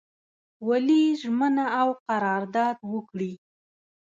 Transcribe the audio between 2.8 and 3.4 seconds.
وکړي.